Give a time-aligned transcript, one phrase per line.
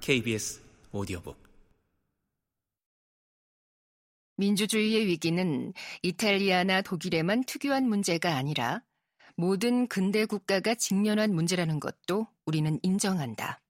[0.00, 1.36] KBS 오디오북
[4.36, 8.82] 민주주의의 위기는 이탈리아나 독일에만 특유한 문제가 아니라
[9.36, 13.60] 모든 근대 국가가 직면한 문제라는 것도 우리는 인정한다.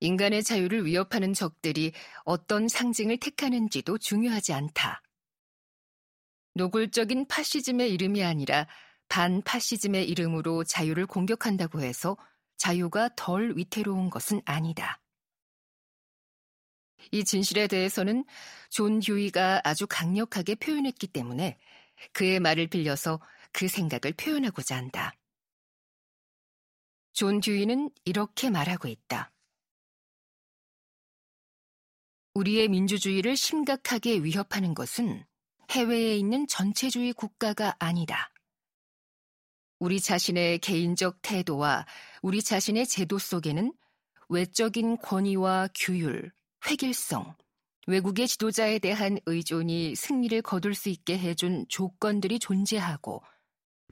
[0.00, 1.92] 인간의 자유를 위협하는 적들이
[2.24, 5.02] 어떤 상징을 택하는지도 중요하지 않다.
[6.54, 8.66] 노골적인 파시즘의 이름이 아니라
[9.10, 12.16] 반파시즘의 이름으로 자유를 공격한다고 해서
[12.58, 15.00] 자유가 덜 위태로운 것은 아니다.
[17.12, 18.24] 이 진실에 대해서는
[18.70, 21.58] 존 듀이가 아주 강력하게 표현했기 때문에
[22.12, 23.20] 그의 말을 빌려서
[23.52, 25.14] 그 생각을 표현하고자 한다.
[27.12, 29.32] 존 듀이는 이렇게 말하고 있다.
[32.34, 35.24] 우리의 민주주의를 심각하게 위협하는 것은
[35.70, 38.30] 해외에 있는 전체주의 국가가 아니다.
[39.78, 41.86] 우리 자신의 개인적 태도와
[42.22, 43.72] 우리 자신의 제도 속에는
[44.28, 46.32] 외적인 권위와 규율,
[46.68, 47.34] 획일성,
[47.86, 53.22] 외국의 지도자에 대한 의존이 승리를 거둘 수 있게 해준 조건들이 존재하고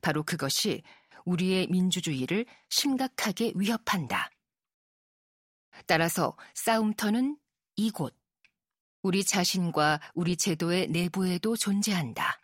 [0.02, 0.82] 바로 그것이
[1.24, 4.30] 우리의 민주주의를 심각하게 위협한다.
[5.86, 7.38] 따라서 싸움터는
[7.76, 8.14] 이곳,
[9.02, 12.40] 우리 자신과 우리 제도의 내부에도 존재한다.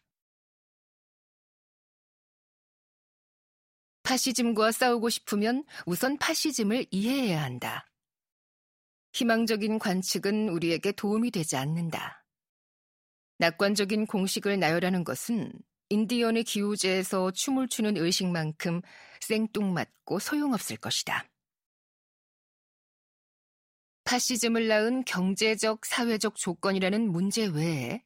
[4.03, 7.89] 파시즘과 싸우고 싶으면 우선 파시즘을 이해해야 한다.
[9.13, 12.25] 희망적인 관측은 우리에게 도움이 되지 않는다.
[13.39, 15.53] 낙관적인 공식을 나열하는 것은
[15.89, 18.81] 인디언의 기우제에서 춤을 추는 의식만큼
[19.21, 21.29] 생뚱맞고 소용없을 것이다.
[24.05, 28.03] 파시즘을 낳은 경제적, 사회적 조건이라는 문제 외에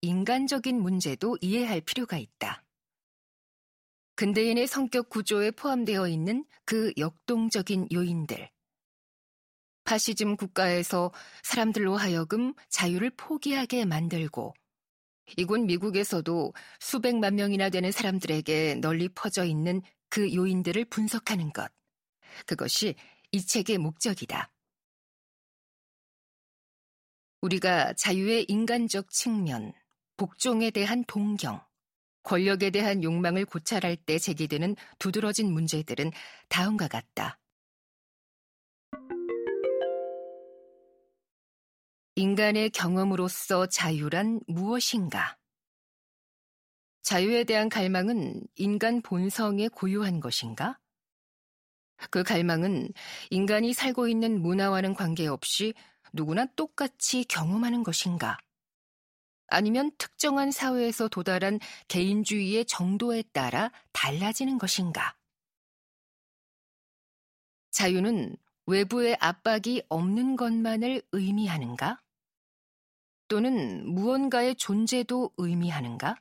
[0.00, 2.63] 인간적인 문제도 이해할 필요가 있다.
[4.16, 8.48] 근대인의 성격 구조에 포함되어 있는 그 역동적인 요인들.
[9.84, 11.12] 파시즘 국가에서
[11.42, 14.54] 사람들로 하여금 자유를 포기하게 만들고
[15.36, 21.72] 이곳 미국에서도 수백만 명이나 되는 사람들에게 널리 퍼져 있는 그 요인들을 분석하는 것.
[22.46, 22.94] 그것이
[23.32, 24.50] 이 책의 목적이다.
[27.40, 29.72] 우리가 자유의 인간적 측면,
[30.16, 31.60] 복종에 대한 동경,
[32.24, 36.10] 권력에 대한 욕망을 고찰할 때 제기되는 두드러진 문제들은
[36.48, 37.38] 다음과 같다.
[42.16, 45.36] 인간의 경험으로서 자유란 무엇인가?
[47.02, 50.78] 자유에 대한 갈망은 인간 본성에 고유한 것인가?
[52.10, 52.88] 그 갈망은
[53.30, 55.74] 인간이 살고 있는 문화와는 관계없이
[56.12, 58.38] 누구나 똑같이 경험하는 것인가?
[59.48, 65.16] 아니면 특정한 사회에서 도달한 개인주의의 정도에 따라 달라지는 것인가?
[67.70, 72.00] 자유는 외부의 압박이 없는 것만을 의미하는가?
[73.28, 76.16] 또는 무언가의 존재도 의미하는가?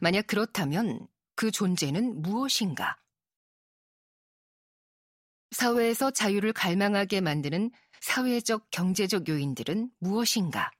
[0.00, 1.06] 만약 그렇다면
[1.36, 2.96] 그 존재는 무엇인가?
[5.52, 10.70] 사회에서 자유를 갈망하게 만드는 사회적, 경제적 요인들은 무엇인가?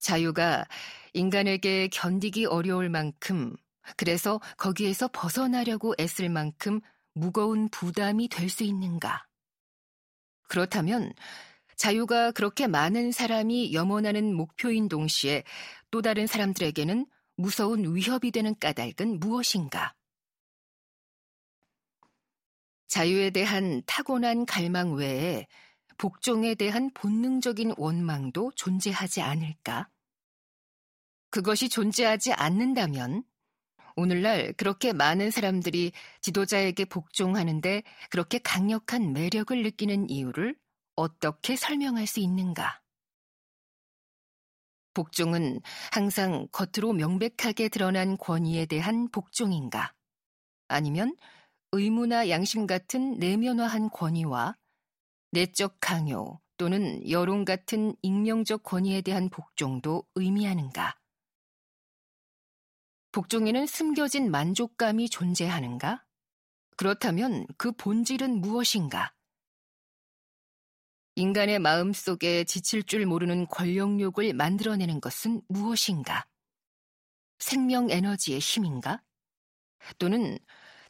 [0.00, 0.66] 자유가
[1.12, 3.54] 인간에게 견디기 어려울 만큼,
[3.96, 6.80] 그래서 거기에서 벗어나려고 애쓸 만큼
[7.14, 9.26] 무거운 부담이 될 수 있는가?
[10.48, 11.12] 그렇다면
[11.76, 15.44] 자유가 그렇게 많은 사람이 염원하는 목표인 동시에
[15.90, 17.06] 또 다른 사람들에게는
[17.36, 19.94] 무서운 위협이 되는 까닭은 무엇인가?
[22.88, 25.46] 자유에 대한 타고난 갈망 외에
[26.00, 29.90] 복종에 대한 본능적인 원망도 존재하지 않을까?
[31.28, 33.22] 그것이 존재하지 않는다면
[33.96, 40.56] 오늘날 그렇게 많은 사람들이 지도자에게 복종하는데 그렇게 강력한 매력을 느끼는 이유를
[40.96, 42.80] 어떻게 설명할 수 있는가?
[44.94, 45.60] 복종은
[45.92, 49.92] 항상 겉으로 명백하게 드러난 권위에 대한 복종인가?
[50.66, 51.14] 아니면
[51.72, 54.56] 의무나 양심 같은 내면화한 권위와
[55.32, 60.98] 내적 강요 또는 여론 같은 익명적 권위에 대한 복종도 의미하는가?
[63.12, 66.04] 복종에는 숨겨진 만족감이 존재하는가?
[66.76, 69.12] 그렇다면 그 본질은 무엇인가?
[71.16, 76.26] 인간의 마음 속에 지칠 줄 모르는 권력욕을 만들어내는 것은 무엇인가?
[77.38, 79.02] 생명 에너지의 힘인가?
[79.98, 80.38] 또는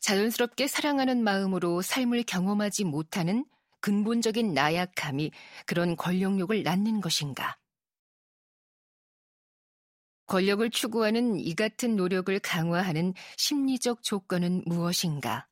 [0.01, 3.45] 자연스럽게 사랑하는 마음으로 삶을 경험하지 못하는
[3.81, 5.31] 근본적인 나약함이
[5.67, 7.59] 그런 권력욕을 낳는 것인가?
[10.27, 15.49] 권력을 추구하는 이 같은 노력을 강화하는 심리적 조건은 무엇인가?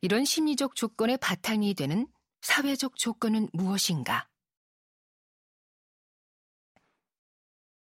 [0.00, 2.06] 이런 심리적 조건의 바탕이 되는
[2.42, 4.28] 사회적 조건은 무엇인가?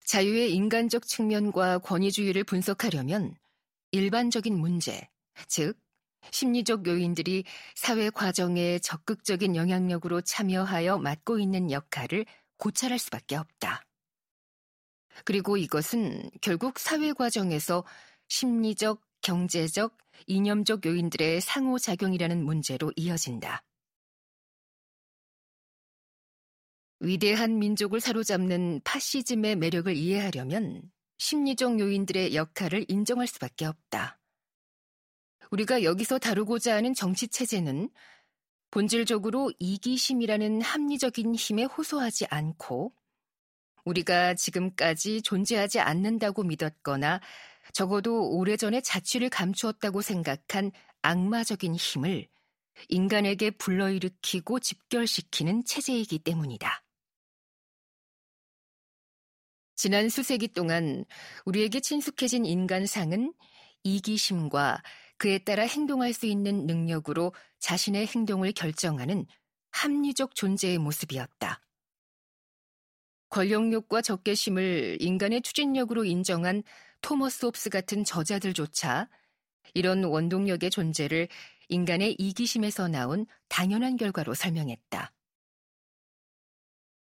[0.06, 3.36] 자유의 인간적 측면과 권위주의를 분석하려면
[3.90, 5.08] 일반적인 문제,
[5.48, 5.78] 즉,
[6.30, 12.26] 심리적 요인들이 사회 과정에 적극적인 영향력으로 참여하여 맡고 있는 역할을
[12.58, 13.84] 고찰할 수밖에 없다.
[15.24, 17.84] 그리고 이것은 결국 사회 과정에서
[18.28, 19.96] 심리적, 경제적,
[20.26, 23.62] 이념적 요인들의 상호작용이라는 문제로 이어진다.
[27.00, 34.15] 위대한 민족을 사로잡는 파시즘의 매력을 이해하려면 심리적 요인들의 역할을 인정할 수밖에 없다.
[35.50, 37.90] 우리가 여기서 다루고자 하는 정치 체제는
[38.70, 42.92] 본질적으로 이기심이라는 합리적인 힘에 호소하지 않고
[43.84, 47.20] 우리가 지금까지 존재하지 않는다고 믿었거나
[47.72, 50.72] 적어도 오래전에 자취를 감추었다고 생각한
[51.02, 52.28] 악마적인 힘을
[52.88, 56.82] 인간에게 불러일으키고 집결시키는 체제이기 때문이다.
[59.76, 61.04] 지난 수세기 동안
[61.44, 63.32] 우리에게 친숙해진 인간상은
[63.84, 64.82] 이기심과
[65.18, 69.26] 그에 따라 행동할 수 있는 능력으로 자신의 행동을 결정하는
[69.70, 71.62] 합리적 존재의 모습이었다.
[73.28, 76.62] 권력욕과 적개심을 인간의 추진력으로 인정한
[77.00, 79.08] 토머스 홉스 같은 저자들조차
[79.74, 81.28] 이런 원동력의 존재를
[81.68, 85.12] 인간의 이기심에서 나온 당연한 결과로 설명했다.